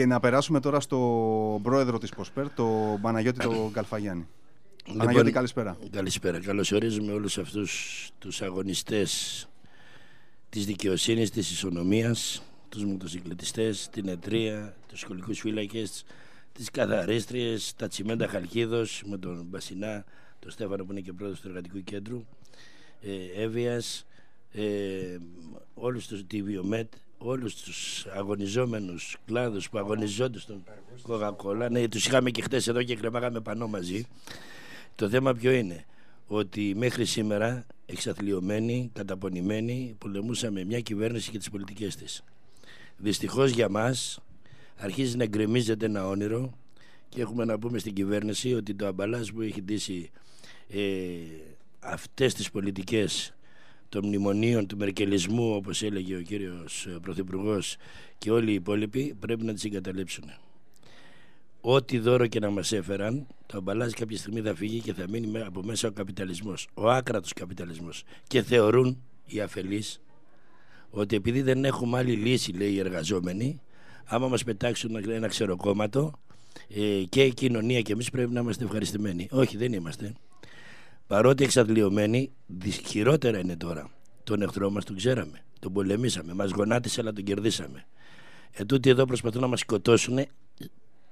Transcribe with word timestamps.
Και 0.00 0.06
να 0.06 0.20
περάσουμε 0.20 0.60
τώρα 0.60 0.80
στο 0.80 1.60
πρόεδρο 1.62 1.98
της 1.98 2.10
ΠΟΣΠΕΡ, 2.10 2.54
το 2.54 2.98
Παναγιώτη 3.02 3.38
τον 3.38 3.72
Καλφαγιάννη. 3.72 4.28
Λοιπόν, 4.84 4.98
Παναγιώτη, 4.98 5.30
καλησπέρα. 5.30 5.76
Καλησπέρα. 5.90 6.40
Καλωσορίζουμε 6.40 7.12
όλους 7.12 7.38
αυτούς 7.38 8.10
τους 8.18 8.42
αγωνιστές 8.42 9.48
της 10.48 10.66
δικαιοσύνης, 10.66 11.30
της 11.30 11.50
ισονομίας, 11.50 12.42
τους 12.68 12.84
μοτοσυκλετιστές, 12.84 13.88
την 13.92 14.08
ετρία, 14.08 14.76
τους 14.88 15.00
σχολικούς 15.00 15.40
φύλακες, 15.40 16.04
τις 16.52 16.70
καθαρίστριες, 16.70 17.74
τα 17.76 17.88
τσιμέντα 17.88 18.26
Χαλκίδος 18.28 19.02
με 19.06 19.18
τον 19.18 19.46
Μπασινά, 19.48 20.04
τον 20.38 20.50
Στέφανο 20.50 20.84
που 20.84 20.92
είναι 20.92 21.00
και 21.00 21.12
πρόεδρος 21.12 21.40
του 21.40 21.48
Εργατικού 21.48 21.82
Κέντρου, 21.82 22.24
ε, 23.00 23.42
Εύβοιας, 23.42 24.06
ε, 24.52 25.18
όλους 25.74 26.06
τους, 26.06 26.26
τη 26.26 26.42
Βιομέτ, 26.42 26.92
όλους 27.22 27.54
τους 27.54 28.06
αγωνιζόμενους 28.06 29.16
κλάδους 29.26 29.70
που 29.70 29.78
αγωνιζόνται 29.78 30.38
στον 30.38 30.64
Coca-Cola. 31.08 31.68
Ναι, 31.70 31.88
τους 31.88 32.06
είχαμε 32.06 32.30
και 32.30 32.42
χτες 32.42 32.66
εδώ 32.66 32.82
και 32.82 32.96
κρεμάγαμε 32.96 33.40
πανό 33.40 33.66
μαζί. 33.66 34.06
Το 34.94 35.08
θέμα 35.08 35.34
ποιο 35.34 35.50
είναι, 35.50 35.84
ότι 36.26 36.74
μέχρι 36.76 37.04
σήμερα 37.04 37.66
εξαθλειωμένοι, 37.86 38.90
καταπονημένοι, 38.92 39.94
πολεμούσαμε 39.98 40.64
μια 40.64 40.80
κυβέρνηση 40.80 41.30
και 41.30 41.38
τις 41.38 41.50
πολιτικές 41.50 41.96
της. 41.96 42.24
Δυστυχώς 42.96 43.50
για 43.50 43.68
μας 43.68 44.20
αρχίζει 44.76 45.16
να 45.16 45.26
γκρεμίζεται 45.26 45.86
ένα 45.86 46.08
όνειρο 46.08 46.52
και 47.08 47.20
έχουμε 47.20 47.44
να 47.44 47.58
πούμε 47.58 47.78
στην 47.78 47.94
κυβέρνηση 47.94 48.54
ότι 48.54 48.74
το 48.74 48.86
αμπαλάζ 48.86 49.28
που 49.28 49.40
έχει 49.40 49.62
ντύσει 49.62 50.10
ε, 50.68 50.80
αυτές 51.80 52.34
τις 52.34 52.50
πολιτικές 52.50 53.34
των 53.90 54.06
μνημονίων 54.06 54.66
του 54.66 54.76
μερκελισμού 54.76 55.54
όπως 55.54 55.82
έλεγε 55.82 56.16
ο 56.16 56.20
κύριος 56.20 56.86
ε, 56.86 56.98
Πρωθυπουργός 57.02 57.76
και 58.18 58.30
όλοι 58.30 58.50
οι 58.50 58.54
υπόλοιποι 58.54 59.16
πρέπει 59.20 59.44
να 59.44 59.52
τις 59.52 59.64
εγκαταλείψουν. 59.64 60.24
Ό,τι 61.60 61.98
δώρο 61.98 62.26
και 62.26 62.40
να 62.40 62.50
μας 62.50 62.72
έφεραν 62.72 63.26
το 63.46 63.56
αμπαλάζ 63.56 63.92
κάποια 63.92 64.16
στιγμή 64.16 64.40
θα 64.40 64.54
φύγει 64.54 64.80
και 64.80 64.92
θα 64.92 65.08
μείνει 65.08 65.40
από 65.40 65.62
μέσα 65.62 65.88
ο 65.88 65.90
καπιταλισμός, 65.90 66.68
ο 66.74 66.90
άκρατος 66.90 67.32
καπιταλισμός 67.32 68.02
και 68.26 68.42
θεωρούν 68.42 69.02
οι 69.26 69.40
αφελείς 69.40 70.00
ότι 70.90 71.16
επειδή 71.16 71.42
δεν 71.42 71.64
έχουμε 71.64 71.98
άλλη 71.98 72.12
λύση 72.12 72.52
λέει 72.52 72.72
οι 72.72 72.78
εργαζόμενοι 72.78 73.60
άμα 74.04 74.28
μας 74.28 74.44
πετάξουν 74.44 75.10
ένα 75.10 75.28
ξεροκόμματο 75.28 76.12
ε, 76.68 77.02
και 77.08 77.24
η 77.24 77.34
κοινωνία 77.34 77.80
και 77.80 77.92
εμείς 77.92 78.10
πρέπει 78.10 78.32
να 78.32 78.40
είμαστε 78.40 78.64
ευχαριστημένοι. 78.64 79.28
Όχι 79.30 79.56
δεν 79.56 79.72
είμαστε 79.72 80.14
παρότι 81.10 81.44
εξαντλειωμένοι, 81.44 82.32
χειρότερα 82.86 83.38
είναι 83.38 83.56
τώρα. 83.56 83.90
Τον 84.24 84.42
εχθρό 84.42 84.70
μας 84.70 84.84
τον 84.84 84.96
ξέραμε, 84.96 85.44
τον 85.58 85.72
πολεμήσαμε, 85.72 86.34
μας 86.34 86.50
γονάτισε 86.50 87.00
αλλά 87.00 87.12
τον 87.12 87.24
κερδίσαμε. 87.24 87.86
Ετούτοι 88.50 88.90
εδώ 88.90 89.04
προσπαθούν 89.04 89.40
να 89.40 89.46
μας 89.46 89.60
σκοτώσουν 89.60 90.18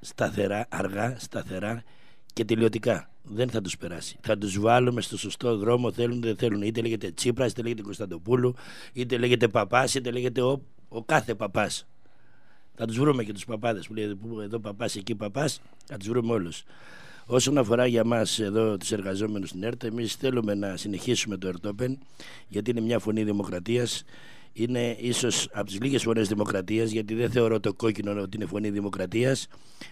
σταθερά, 0.01 0.67
αργά, 0.69 1.17
σταθερά 1.19 1.83
και 2.33 2.45
τελειωτικά. 2.45 3.11
Δεν 3.23 3.51
θα 3.51 3.61
τους 3.61 3.77
περάσει. 3.77 4.19
Θα 4.21 4.39
τους 4.39 4.59
βάλουμε 4.59 5.01
στο 5.01 5.19
σωστό 5.19 5.57
δρόμο, 5.57 5.93
θέλουν 5.93 6.21
δεν 6.21 6.37
θέλουν. 6.37 6.63
Είτε 6.63 6.81
λέγεται 6.81 7.11
Τσίπρας, 7.11 7.51
είτε 7.51 7.63
λέγεται 7.63 7.83
Κωνσταντοπούλου, 7.83 8.55
είτε 8.93 9.19
λέγεται 9.19 9.49
παπάς, 9.49 9.95
είτε 9.95 10.11
λέγεται 10.11 10.43
ο, 10.43 10.63
ο 10.89 11.05
κάθε 11.05 11.35
παπάς. 11.35 11.87
Θα 12.75 12.87
τους 12.87 12.99
βρούμε 12.99 13.25
και 13.25 13.33
τους 13.33 13.45
παπάδες 13.45 13.87
που 13.87 13.95
λέει 13.95 14.19
εδώ 14.43 14.59
παπάς, 14.59 14.97
εκεί 14.97 15.15
παπάς, 15.15 15.61
θα 15.85 15.97
τους 15.97 16.09
βρούμε 16.09 16.33
όλους. 16.33 16.65
Όσον 17.31 17.59
αφορά 17.59 17.87
για 17.87 18.05
μας 18.05 18.39
εδώ 18.39 18.77
τους 18.77 18.93
εργαζόμενους 18.93 19.49
στην 19.49 19.63
ΕΡΤ, 19.63 19.85
εμείς 19.85 20.15
θέλουμε 20.15 20.55
να 20.55 20.77
συνεχίσουμε 20.77 21.37
το 21.37 21.49
ΕΡΤΟΠΕΝ 21.49 21.99
γιατί 22.49 22.71
είναι 22.71 22.81
μια 22.81 22.99
φωνή 22.99 23.25
δημοκρατίας. 23.25 24.05
Είναι 24.53 24.97
ίσως 25.01 25.49
από 25.53 25.67
τις 25.67 25.81
λίγες 25.81 26.03
φωνές 26.03 26.29
δημοκρατίας, 26.29 26.91
γιατί 26.91 27.15
δεν 27.15 27.31
θεωρώ 27.31 27.61
το 27.61 27.75
κόκκινο 27.75 28.21
ότι 28.21 28.37
είναι 28.37 28.47
φωνή 28.47 28.71
δημοκρατίας. 28.71 29.47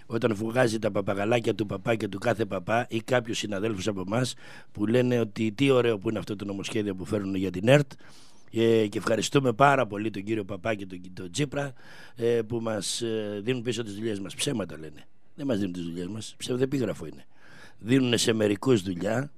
Όταν 0.07 0.35
βγάζει 0.35 0.79
τα 0.79 0.91
παπαγαλάκια 0.91 1.55
του 1.55 1.67
παπά 1.67 1.95
και 1.95 2.09
του 2.09 2.19
κάθε 2.19 2.45
παπά 2.45 2.87
ή 2.91 3.01
κάποιους 3.01 3.39
συναδέλφους 3.39 3.89
από 3.89 4.03
εμάς 4.07 4.35
που 4.73 4.87
λένε 4.87 5.19
ότι 5.19 5.53
τι 5.53 5.71
ωραίο 5.71 5.99
που 5.99 6.09
είναι 6.09 6.19
αυτό 6.19 6.37
το 6.37 6.45
νομοσχέδιο 6.45 6.95
που 6.95 7.05
φέρνουν 7.05 7.35
για 7.35 7.51
την 7.51 7.69
ΕΡΤ. 7.69 7.93
Ε, 8.53 8.87
και 8.87 8.99
ευχαριστούμε 8.99 9.53
πάρα 9.53 9.87
πολύ 9.87 10.11
τον 10.11 10.23
κύριο 10.23 10.45
Παπά 10.45 10.75
και 10.75 10.87
τον, 10.87 11.01
τον 11.13 11.31
Τσίπρα 11.31 11.73
ε, 12.17 12.41
που 12.47 12.61
μας 12.61 13.01
ε, 13.01 13.41
δίνουν 13.43 13.63
πίσω 13.63 13.83
τις 13.83 13.95
δουλειές 13.95 14.21
μας. 14.21 14.35
Ψέματα 14.35 14.79
λένε. 14.79 15.07
Δεν 15.37 15.47
μας 15.47 15.59
δίνουν 15.59 15.73
τις 15.73 15.83
δουλειές 15.83 16.07
μας. 16.07 16.35
Ψευδεπίγραφο 16.39 17.07
είναι. 17.07 17.27
Δίνουν 17.79 18.19
σε 18.19 18.33
μερικούς 18.33 18.83
δουλειά, 18.83 19.33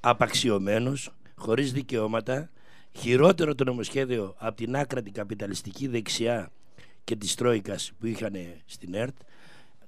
απαξιωμένους, 0.00 1.10
χωρίς 1.34 1.72
δικαιώματα. 1.72 2.50
Χειρότερο 2.92 3.54
το 3.54 3.64
νομοσχέδιο 3.64 4.34
από 4.38 4.56
την 4.56 4.76
άκρατη 4.76 5.10
καπιταλιστική 5.10 5.86
δεξιά 5.86 6.50
και 7.04 7.16
της 7.16 7.34
Τρόικας 7.34 7.92
που 7.98 8.06
είχαν 8.06 8.34
στην 8.66 8.94
ΕΡΤ. 8.94 9.16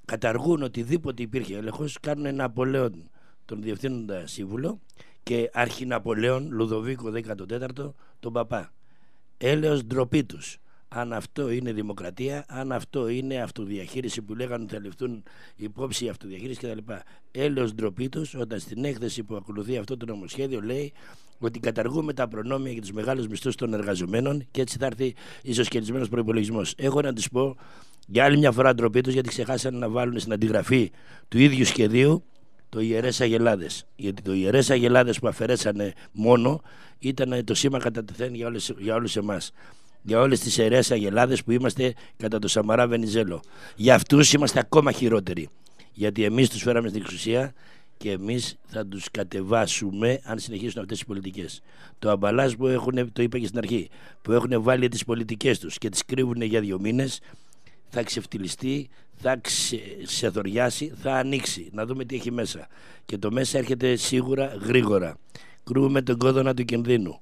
Καταργούν 0.04 0.62
οτιδήποτε 0.62 1.22
υπήρχε 1.22 1.56
έλεγχος, 1.56 2.00
κάνουν 2.00 2.26
ένα 2.26 2.44
Απολέον 2.44 3.10
τον 3.44 3.62
διευθύνοντα 3.62 4.26
σύμβουλο 4.26 4.80
και 5.22 5.50
αρχιναπολέον 5.52 6.48
Λουδοβίκο 6.50 7.12
14ο 7.14 7.92
τον 8.20 8.32
παπά. 8.32 8.72
Έλεος 9.38 9.84
ντροπή 9.84 10.24
τους 10.24 10.58
αν 10.92 11.12
αυτό 11.12 11.50
είναι 11.50 11.72
δημοκρατία, 11.72 12.44
αν 12.48 12.72
αυτό 12.72 13.08
είναι 13.08 13.42
αυτοδιαχείριση 13.42 14.22
που 14.22 14.34
λέγανε 14.34 14.62
ότι 14.62 14.74
θα 14.74 14.80
ληφθούν 14.80 15.22
υπόψη 15.56 16.08
αυτοδιαχείρισης 16.08 16.58
κτλ. 16.58 16.92
Έλεος 17.30 17.74
ντροπή 17.74 18.08
του 18.08 18.26
όταν 18.38 18.58
στην 18.58 18.84
έκθεση 18.84 19.22
που 19.22 19.36
ακολουθεί 19.36 19.76
αυτό 19.76 19.96
το 19.96 20.06
νομοσχέδιο 20.06 20.60
λέει 20.60 20.92
ότι 21.38 21.60
καταργούμε 21.60 22.12
τα 22.12 22.28
προνόμια 22.28 22.72
για 22.72 22.80
τους 22.80 22.92
μεγάλους 22.92 23.26
μισθούς 23.26 23.54
των 23.54 23.74
εργαζομένων 23.74 24.46
και 24.50 24.60
έτσι 24.60 24.78
θα 24.78 24.86
έρθει 24.86 25.14
ισοσκελισμένος 25.42 26.08
προπολογισμό. 26.08 26.62
Έχω 26.76 27.00
να 27.00 27.12
του 27.12 27.22
πω 27.32 27.56
για 28.06 28.24
άλλη 28.24 28.38
μια 28.38 28.52
φορά 28.52 28.74
ντροπή 28.74 29.00
του 29.00 29.10
γιατί 29.10 29.28
ξεχάσανε 29.28 29.78
να 29.78 29.88
βάλουν 29.88 30.18
στην 30.18 30.32
αντιγραφή 30.32 30.90
του 31.28 31.38
ίδιου 31.38 31.64
σχεδίου 31.64 32.24
το 32.68 32.80
ιερές 32.80 33.20
Αγελάδες. 33.20 33.86
Γιατί 33.96 34.22
το 34.22 34.32
ιερές 34.32 34.70
Αγελάδες 34.70 35.18
που 35.18 35.28
αφαιρέσανε 35.28 35.92
μόνο 36.12 36.62
ήταν 36.98 37.44
το 37.44 37.54
σήμα 37.54 37.78
κατά 37.78 38.04
τεθέν 38.04 38.34
για 38.78 38.94
όλους 38.94 39.16
εμάς 39.16 39.52
για 40.03 40.21
όλες 40.21 40.41
τις 40.41 40.59
αιρέε 40.59 40.83
αγελάδες 40.91 41.44
που 41.44 41.50
είμαστε 41.50 41.94
κατά 42.16 42.38
το 42.38 42.49
Σαμαρά 42.49 42.87
Βενιζέλο. 42.87 43.43
Για 43.77 43.94
αυτούς 43.94 44.33
είμαστε 44.33 44.59
ακόμα 44.59 44.93
χειρότεροι. 44.93 45.49
Γιατί 45.93 46.25
εμείς 46.25 46.49
τους 46.49 46.62
φέραμε 46.62 46.88
στην 46.88 47.00
εξουσία 47.00 47.55
και 47.97 48.11
εμείς 48.11 48.56
θα 48.66 48.87
τους 48.87 49.11
κατεβάσουμε 49.11 50.21
αν 50.25 50.38
συνεχίσουν 50.38 50.81
αυτές 50.81 50.99
τι 50.99 51.05
πολιτικές. 51.05 51.61
Το 51.99 52.11
αμπαλάζ 52.11 52.53
που 52.53 52.66
έχουν, 52.66 53.12
το 53.12 53.22
είπα 53.22 53.38
και 53.38 53.47
στην 53.47 53.59
αρχή, 53.59 53.88
που 54.22 54.33
έχουν 54.33 54.62
βάλει 54.62 54.88
τις 54.88 55.05
πολιτικές 55.05 55.59
τους 55.59 55.78
και 55.78 55.88
τις 55.88 56.05
κρύβουν 56.05 56.43
για 56.43 56.61
δύο 56.61 56.81
μήνες, 56.81 57.21
θα 57.88 58.03
ξεφτυλιστεί, 58.03 58.88
θα 59.17 59.41
ξεθοριάσει, 60.03 60.93
θα 61.03 61.15
ανοίξει. 61.15 61.69
Να 61.72 61.87
δούμε 61.87 62.05
τι 62.05 62.15
έχει 62.15 62.31
μέσα. 62.31 62.67
Και 63.05 63.19
το 63.19 63.31
μέσα 63.31 63.59
έρχεται 63.59 63.97
σίγουρα 63.97 64.47
γρήγορα. 64.47 65.19
Κρούουμε 65.65 66.03
τον 66.03 66.19
κόδωνα 66.19 66.55
του 66.55 66.65
κινδύνου. 66.65 67.21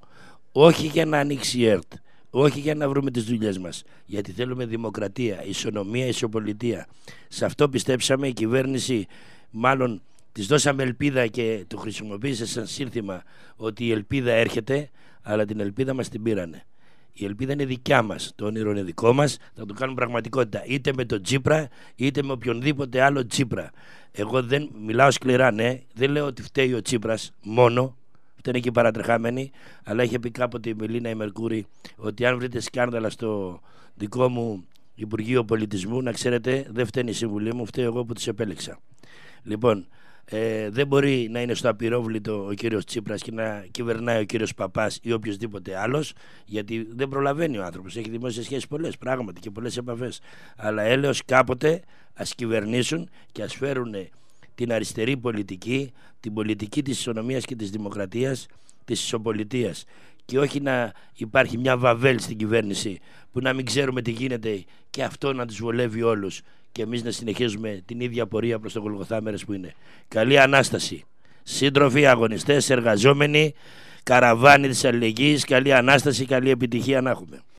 Όχι 0.52 0.86
για 0.86 1.06
να 1.06 1.18
ανοίξει 1.18 1.58
η 1.58 1.66
ΕΡΤ 1.66 1.92
όχι 2.30 2.60
για 2.60 2.74
να 2.74 2.88
βρούμε 2.88 3.10
τις 3.10 3.24
δουλειές 3.24 3.58
μας, 3.58 3.82
γιατί 4.06 4.32
θέλουμε 4.32 4.66
δημοκρατία, 4.66 5.44
ισονομία, 5.44 6.06
ισοπολιτεία. 6.06 6.86
Σε 7.28 7.44
αυτό 7.44 7.68
πιστέψαμε 7.68 8.28
η 8.28 8.32
κυβέρνηση, 8.32 9.06
μάλλον 9.50 10.02
της 10.32 10.46
δώσαμε 10.46 10.82
ελπίδα 10.82 11.26
και 11.26 11.64
το 11.66 11.76
χρησιμοποίησε 11.76 12.46
σαν 12.46 12.66
σύνθημα 12.66 13.22
ότι 13.56 13.84
η 13.84 13.92
ελπίδα 13.92 14.32
έρχεται, 14.32 14.90
αλλά 15.22 15.44
την 15.44 15.60
ελπίδα 15.60 15.94
μας 15.94 16.08
την 16.08 16.22
πήρανε. 16.22 16.64
Η 17.12 17.24
ελπίδα 17.24 17.52
είναι 17.52 17.64
δικιά 17.64 18.02
μας, 18.02 18.32
το 18.34 18.46
όνειρο 18.46 18.70
είναι 18.70 18.82
δικό 18.82 19.12
μας, 19.12 19.36
θα 19.54 19.66
το 19.66 19.74
κάνουμε 19.74 19.96
πραγματικότητα 19.96 20.64
είτε 20.66 20.92
με 20.96 21.04
τον 21.04 21.22
Τσίπρα 21.22 21.68
είτε 21.94 22.22
με 22.22 22.32
οποιονδήποτε 22.32 23.02
άλλο 23.02 23.26
Τσίπρα. 23.26 23.70
Εγώ 24.12 24.42
δεν 24.42 24.70
μιλάω 24.84 25.10
σκληρά, 25.10 25.50
ναι, 25.50 25.80
δεν 25.94 26.10
λέω 26.10 26.26
ότι 26.26 26.42
φταίει 26.42 26.72
ο 26.74 26.82
Τσίπρας 26.82 27.32
μόνο, 27.42 27.96
Αυτά 28.38 28.50
είναι 28.50 28.58
και 28.58 28.70
παρατρεχάμενοι. 28.70 29.50
Αλλά 29.84 30.02
είχε 30.02 30.18
πει 30.18 30.30
κάποτε 30.30 30.68
η 30.68 30.74
Μελίνα 30.74 31.08
η 31.08 31.14
Μερκούρη 31.14 31.66
ότι 31.96 32.26
αν 32.26 32.38
βρείτε 32.38 32.60
σκάνδαλα 32.60 33.10
στο 33.10 33.60
δικό 33.94 34.28
μου 34.28 34.64
Υπουργείο 34.94 35.44
Πολιτισμού, 35.44 36.02
να 36.02 36.12
ξέρετε, 36.12 36.66
δεν 36.70 36.86
φταίνει 36.86 37.10
η 37.10 37.12
συμβουλή 37.12 37.54
μου, 37.54 37.66
φταίω 37.66 37.84
εγώ 37.84 38.04
που 38.04 38.12
του 38.12 38.30
επέλεξα. 38.30 38.78
Λοιπόν, 39.42 39.86
ε, 40.24 40.70
δεν 40.70 40.86
μπορεί 40.86 41.28
να 41.30 41.40
είναι 41.40 41.54
στο 41.54 41.68
απειρόβλητο 41.68 42.46
ο 42.46 42.52
κύριος 42.52 42.84
Τσίπρας 42.84 43.22
και 43.22 43.32
να 43.32 43.66
κυβερνάει 43.70 44.20
ο 44.20 44.24
κύριος 44.24 44.54
Παπάς 44.54 44.98
ή 45.02 45.12
οποιοδήποτε 45.12 45.78
άλλος 45.78 46.12
γιατί 46.44 46.88
δεν 46.90 47.08
προλαβαίνει 47.08 47.58
ο 47.58 47.64
άνθρωπος 47.64 47.96
έχει 47.96 48.10
δημόσιες 48.10 48.44
σχέσεις 48.44 48.66
πολλές 48.66 48.98
πράγματι 48.98 49.40
και 49.40 49.50
πολλές 49.50 49.76
επαφές 49.76 50.20
αλλά 50.56 50.82
έλεος 50.82 51.24
κάποτε 51.24 51.82
ας 52.14 52.34
κυβερνήσουν 52.34 53.08
και 53.32 53.42
ας 53.42 53.54
φέρουν 53.54 53.94
την 54.58 54.72
αριστερή 54.72 55.16
πολιτική, 55.16 55.92
την 56.20 56.34
πολιτική 56.34 56.82
της 56.82 56.98
ισονομίας 56.98 57.44
και 57.44 57.56
της 57.56 57.70
δημοκρατίας, 57.70 58.46
της 58.84 59.02
ισοπολιτείας 59.02 59.84
και 60.24 60.38
όχι 60.38 60.60
να 60.60 60.92
υπάρχει 61.14 61.58
μια 61.58 61.76
βαβέλ 61.76 62.18
στην 62.18 62.36
κυβέρνηση 62.36 62.98
που 63.32 63.40
να 63.40 63.52
μην 63.52 63.64
ξέρουμε 63.64 64.02
τι 64.02 64.10
γίνεται 64.10 64.64
και 64.90 65.02
αυτό 65.02 65.32
να 65.32 65.46
τους 65.46 65.58
βολεύει 65.58 66.02
όλους 66.02 66.40
και 66.72 66.82
εμείς 66.82 67.02
να 67.02 67.10
συνεχίζουμε 67.10 67.82
την 67.86 68.00
ίδια 68.00 68.26
πορεία 68.26 68.58
προς 68.58 68.72
το 68.72 68.80
Γολγοθάμερες 68.80 69.44
που 69.44 69.52
είναι. 69.52 69.74
Καλή 70.08 70.38
Ανάσταση. 70.38 71.04
Σύντροφοι, 71.42 72.06
αγωνιστές, 72.06 72.70
εργαζόμενοι, 72.70 73.54
καραβάνι 74.02 74.68
της 74.68 74.84
αλληλεγγύης, 74.84 75.44
καλή 75.44 75.72
Ανάσταση, 75.72 76.24
καλή 76.24 76.50
επιτυχία 76.50 77.00
να 77.00 77.10
έχουμε. 77.10 77.42